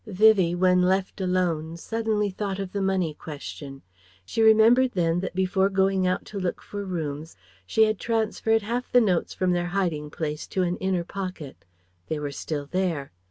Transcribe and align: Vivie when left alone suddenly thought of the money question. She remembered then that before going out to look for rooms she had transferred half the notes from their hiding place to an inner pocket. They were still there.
Vivie 0.07 0.55
when 0.55 0.81
left 0.81 1.21
alone 1.21 1.77
suddenly 1.77 2.31
thought 2.31 2.57
of 2.57 2.71
the 2.71 2.81
money 2.81 3.13
question. 3.13 3.83
She 4.25 4.41
remembered 4.41 4.93
then 4.93 5.19
that 5.19 5.35
before 5.35 5.69
going 5.69 6.07
out 6.07 6.25
to 6.25 6.39
look 6.39 6.59
for 6.63 6.83
rooms 6.83 7.35
she 7.67 7.83
had 7.83 7.99
transferred 7.99 8.63
half 8.63 8.91
the 8.91 8.99
notes 8.99 9.35
from 9.35 9.51
their 9.51 9.67
hiding 9.67 10.09
place 10.09 10.47
to 10.47 10.63
an 10.63 10.77
inner 10.77 11.03
pocket. 11.03 11.65
They 12.07 12.17
were 12.17 12.31
still 12.31 12.65
there. 12.65 13.11